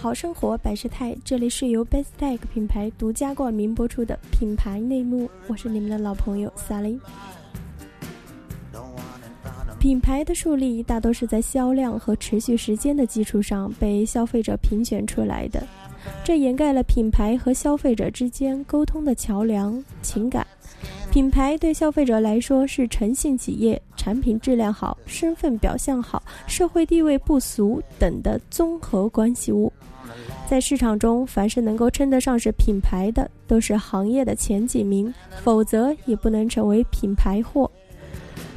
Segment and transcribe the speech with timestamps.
[0.00, 7.00] 好生活百事态，这里是由 Best Tag 品牌独家冠名播出的品牌内幕，我是你们的老朋友萨琳。
[9.80, 15.66] 品牌的树立大多是在销量和持续时间的基础上被消费者评选出来的，
[16.22, 20.46] 这掩盖了品牌和消费者之间沟通的桥梁——情感。
[21.10, 29.72] 品牌对消费者来说是诚信企业，产品质量好，身份表象好，社会地位不俗等的综合关系物。
[30.48, 35.12] 在市场中，凡是能够称得上是品牌的，都是行业的前几名，
[35.42, 37.70] 否则也不能成为品牌货。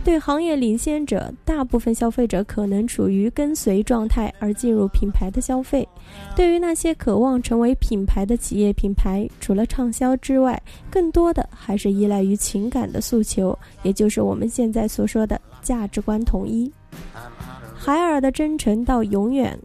[0.02, 5.88] 对行业领先者，大部分消费者可能处于跟随状态而进入品牌的消费。
[6.34, 16.72] 对于那些渴望成为品牌的企业品牌，除了畅销之外，更多的还是依赖于情感的诉求，也就是我们现在所说的价值观统一。
[17.76, 19.58] 海尔的真诚到永远，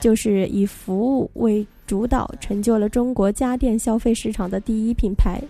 [0.00, 5.40] 就是以服务为主导，成就了中国家电消费市场的第一品牌。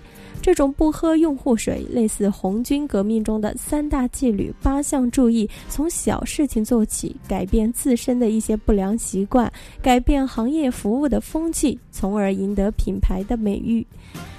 [0.43, 13.87] 这种不喝用户水，类似红军革命中的三大纪律、八项注意，从小事情做起，改变自身的一些不良习惯，改变行业服务的风气，从而赢得品牌的美誉。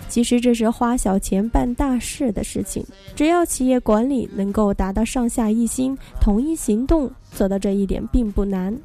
[0.07, 8.77] 其实这是花小钱办大事的事情，只要企业管理能够达到上下一心、统一行动，做到这一点并不难。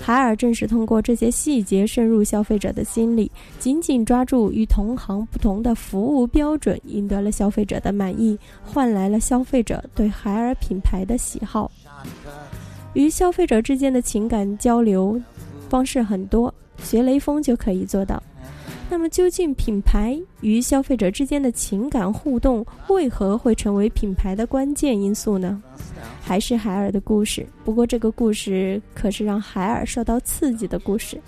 [0.00, 11.70] 海尔正是通过这些细节深入消费者的心理，紧紧抓住与同行不同的服务标准，赢得了消费者的满意，换来了消费者对海尔品牌的喜好。
[12.94, 15.20] 与消费者之间的情感交流
[15.68, 18.22] 方式很多，学雷锋就可以做到。
[18.90, 25.62] 那么，究竟品牌与消费者之间的情感互动为何会成为品牌的关键因素呢？
[26.22, 31.20] 还是海尔的故事，不过这个故事可是让海尔受到刺激的故事。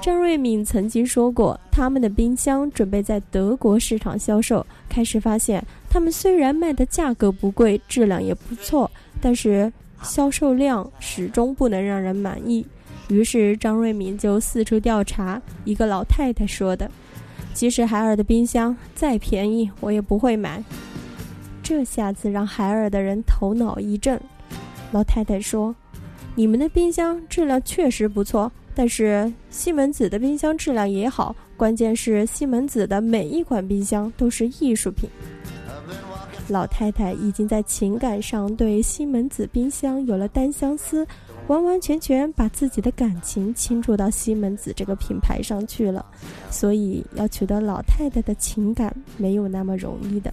[0.00, 8.90] 张瑞敏曾经说过，他们的冰箱准备在德国市场销售，开始发现他们虽然卖的价格不贵，质量也不错，
[9.20, 9.72] 但是
[10.02, 12.64] 销售量始终不能让人满意。
[13.08, 15.40] 于是张瑞敏就四处调查。
[15.64, 16.90] 一个老太太说的
[17.52, 20.62] ：“即使海尔的冰箱再便宜，我也不会买。”
[21.62, 24.18] 这下子让海尔的人头脑一震。
[24.92, 25.74] 老太太说
[26.34, 31.34] ：“你们的冰箱质量确实不错，但是西门子的冰箱质量也好。
[31.56, 35.10] 关键是西门子的每一款冰箱都是艺术品。”
[36.48, 41.06] 老太太已经在情感上对西门子冰箱有了单相思。
[41.46, 46.04] 完完全全把自己的感情倾注到西门子这个品牌上去了，
[46.50, 50.30] 所以要取得老太太的情感没有那么容易的。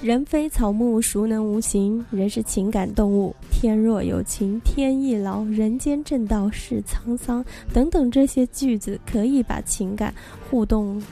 [0.00, 2.02] 人非草木，孰能无情？
[2.10, 10.14] 人是情感动物，天若有情天亦老，人间正道是沧桑，等等这些句子可以把情感
[10.48, 11.02] 互动。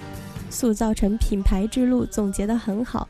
[0.51, 3.09] 塑造成品牌之路，总结得很好。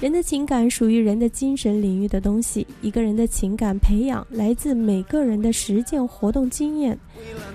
[0.00, 2.66] 人的情感属于人的精神领域的东西。
[2.82, 6.98] 一个人的情感培养来自每个人的实践活动经验。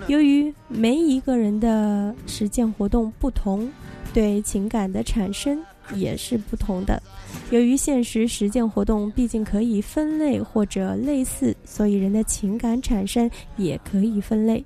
[0.08, 3.70] 由于每一个人的实践活动不同，
[4.14, 5.64] 对情感的产生
[5.96, 7.02] 也是不同的。
[7.52, 14.64] 由于现实实践活动毕竟可以分类或者类似，所以人的情感产生也可以分类。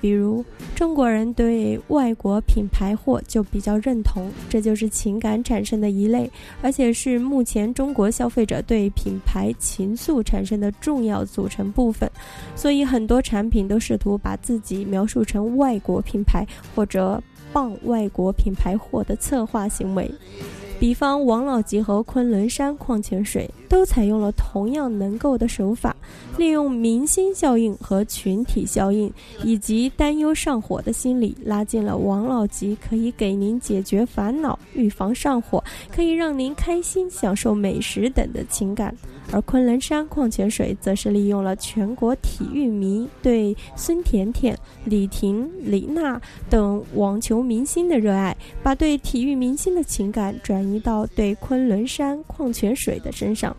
[0.00, 6.30] 比如中国人对外国品牌货就比较认同，这就是情感产生的一类，
[6.60, 12.10] 而且是目前中国消费者对品牌情愫产生的重要组成部分。
[12.54, 20.10] 所以很多产品都试图把自己描述成外国品牌或者傍外国品牌货的策划行为。
[20.84, 25.96] 比方王老吉和昆仑山矿泉水都采用了同样能够的手法，
[26.36, 29.10] 利用明星效应和群体效应，
[29.42, 38.94] 以及担忧上火的心理，拉近了王老吉可以给您解决烦恼、预防上火，可以让您开心、享受美食等的情感。
[39.32, 53.56] 而昆仑山矿泉水则是利用了全国体育迷对孙甜甜、李婷、李娜等网球明星的热爱，把对体育明星的情感转移到对昆仑山矿泉水的身上。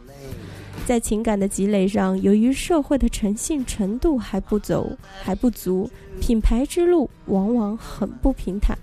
[0.85, 5.89] 在情感的积累上，由于社会的诚信程度还不走还不足，
[6.21, 8.77] 品牌之路往往很不平坦。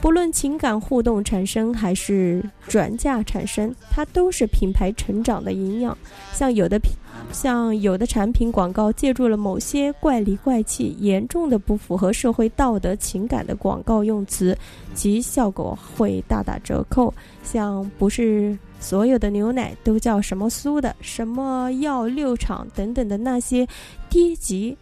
[0.00, 5.96] 不论情感互动产生还是转嫁产生，它都是品牌成长的营养。
[6.32, 6.92] 像有的品，
[7.32, 14.56] 像有的产品广告借助了某些怪里怪气、严重的不符合社会道德情感的广告用词，
[14.94, 17.12] 其效果会大打折扣。
[17.42, 23.68] 像不是所有的牛奶都叫什么苏的，什么药六厂等等的那些
[24.08, 24.74] 低级、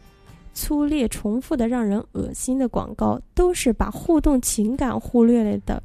[0.61, 5.81] 粗劣、重复的、让人恶心的广告，都是把互动情感忽略了的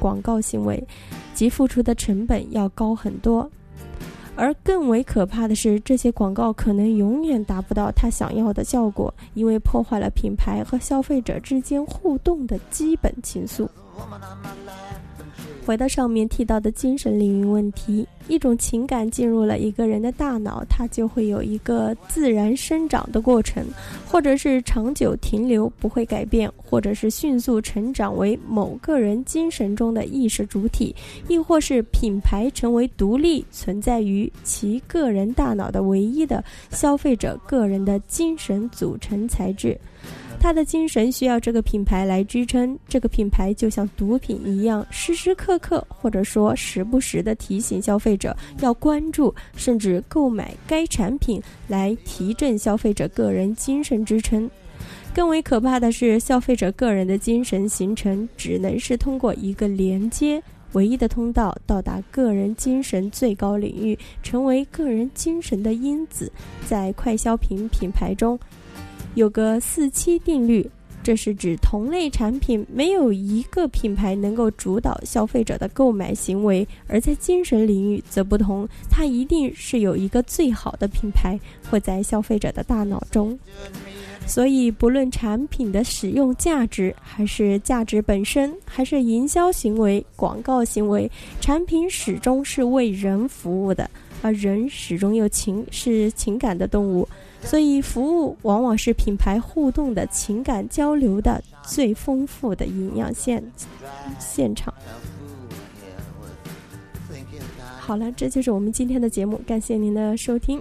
[0.00, 0.84] 广告行为，
[1.34, 3.48] 其付出的成本要高很多。
[4.34, 13.68] 而更为可怕的是，这些广告可能永远达不到他想要的效果，因为破坏了品牌和消费者之间互动的基本情愫。
[15.66, 23.66] 回到上面提到的精神领域问题，一种情感进入了一个人的大脑，它就会有一个自然生长的过程，
[24.06, 30.94] 或者是长久停留不会改变，或者是迅速成长为某个人精神中的意识主体，
[31.26, 39.76] 亦或是品牌成为独立存在于其个人大脑的唯一的消费者个人的精神组成材质。
[40.46, 54.48] 他的精神需要这个品牌来支撑，这个品牌就像毒品一样，时时刻刻或者说时不时的提醒消费者要关注，甚至购买该产品来提振消费者个人精神支撑。
[55.12, 60.40] 更为可怕的是，消费者个人的精神形成只能是通过一个连接
[60.74, 66.30] 唯一的通道到达个人精神最高领域，成为个人精神的因子。
[66.68, 68.38] 在快消品品牌中。
[69.16, 70.68] 有个四七定律，
[71.02, 81.40] 这是指同类产品没有一个品牌能够主导消费者的购买行为，而在精神领域则不同，它一定是有一个最好的品牌
[81.70, 83.36] 会在消费者的大脑中。
[84.26, 91.10] 所以，不论产品的使用价值，还是价值本身，还是营销行为、广告行为，
[91.40, 93.88] 产品始终是为人服务的，
[94.22, 97.08] 而人始终有情，是情感的动物。
[97.42, 103.42] 所以，服务往往是品牌互动的情感交流的最丰富的营养线
[104.18, 104.72] 现场。
[107.78, 110.60] 好了，这就是我们今天的节目，感谢您的收听。